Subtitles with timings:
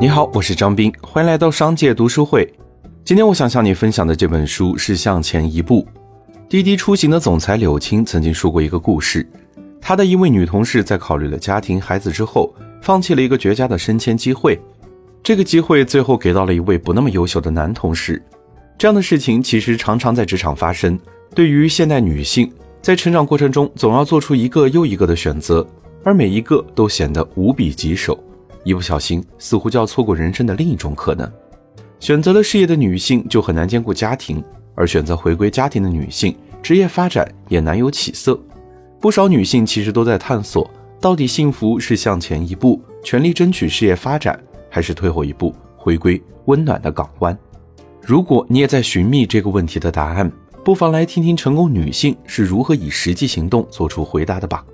[0.00, 2.50] 你好，我是张斌，欢迎来到商界读书会。
[3.04, 5.82] 今天我想向你分享的这本书是《向前一步》。
[6.48, 9.28] 滴滴出行的总裁柳青曾经说过一个故事，
[9.78, 12.50] 他的一位女同事在考虑了家庭、孩子之后，
[12.80, 14.58] 放弃了一个绝佳的升迁机会。
[15.22, 18.22] 这个机会最后给到了一位不那么优秀的男同事。
[18.78, 20.98] 这样的事情其实常常在职场发生。
[21.34, 25.66] 对于现代女性，在成长过程中总要做出一个又一个的选择，
[26.02, 28.18] 而每一个都显得无比棘手。
[28.64, 31.30] 一不小心，似乎就要错过人生的另一种可能。
[31.98, 34.42] 选择了事业的女性就很难兼顾家庭，
[34.74, 38.38] 而选择回归家庭的女性，职业发展也难有起色。
[39.00, 44.38] 不少女性其实都在探索，到底幸福是向前一步，全力争取事业发展，
[44.68, 47.36] 还是退后一步，回归温暖的港湾？
[48.02, 50.30] 如果你也在寻觅这个问题的答案，
[50.64, 54.64] 不妨来听听成功女性是如何以实际行动做出回答的吧。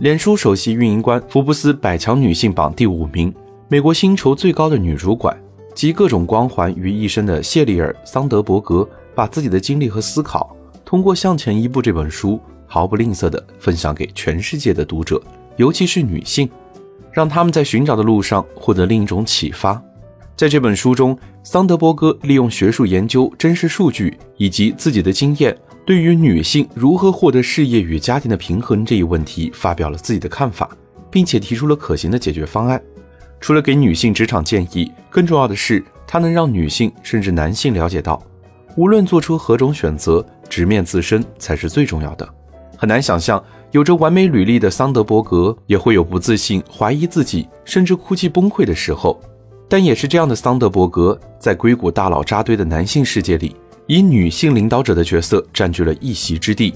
[0.00, 3.30] 脸书首席运营官，福布斯百强女性榜第五名，
[3.68, 5.38] 美国薪酬最高的女主管，
[5.74, 15.20] 集各种光环于一身的谢丽尔·桑德伯格，把自己的经历和思考，通过《向前一步》这本书，毫不吝啬地分享给全世界的读者，
[15.58, 16.48] 尤其是女性，
[17.12, 19.82] 让他们在寻找的路上获得另一种启发。
[20.34, 25.54] 在这本书中，桑德伯格利用学术研究、真实数据以及自己的经验。
[25.90, 30.70] 对于女性如何获得事业与家庭的平衡这一问题，发表了自己的看法，
[31.10, 32.80] 并且提出了可行的解决方案。
[33.40, 38.22] 除了给女性职场建议，更重要的是，它能让女性甚至男性了解到，
[38.76, 42.28] 无论做出何种选择，直面自身才是最重要的。
[42.76, 49.20] 很难想象，有着完美履历的桑德伯格也会有不自信、怀疑自己，甚至哭泣崩溃的时候。
[49.68, 53.56] 但也是这样的桑德伯格，在硅谷大佬扎堆的男性世界里。
[53.90, 56.72] 以女性领导者的角色占据了一席之地，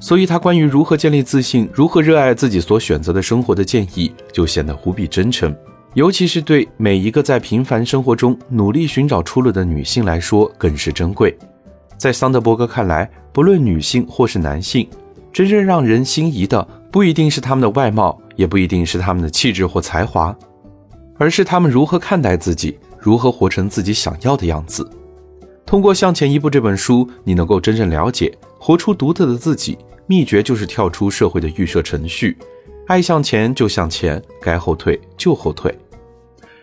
[0.00, 5.54] 所以他关于如何建立自信、如何热爱自己所选择的生活的建议就显得无比真诚，
[5.94, 11.32] 尤其是对每一个在平凡生活中努力寻找出路的女性来说更是珍贵。
[11.96, 14.88] 在桑德伯格看来，不论女性或是男性，
[15.32, 20.36] 真正让人心仪的不一定是他们的外貌，也不一定是他们的气质或才华，
[21.18, 24.84] 而是他们如何看待自己，如何活成自己想要的样子。
[25.68, 29.76] 通过《向前一步》这本书，你能够真正了解活出独特的自己。
[30.06, 32.34] 秘诀就是跳出社会的预设程序，
[32.86, 35.78] 爱向前就向前，该后退就后退。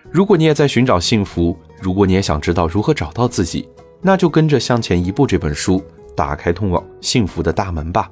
[0.10, 3.70] 如果你也在寻找幸福，如果你也想知道如何找到自己，
[4.02, 5.80] 那就跟着《向前一步》这本书，
[6.16, 8.10] 打开通往幸福的大门吧。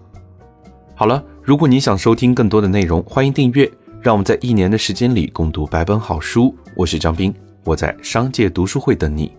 [0.94, 3.68] 好了，如果你想收听更多的内容，欢迎订阅。
[4.00, 6.56] 让我们在一年的时间里共读百本好书。
[6.76, 7.34] 我是张斌，
[7.64, 9.32] 我在商界读书会等你。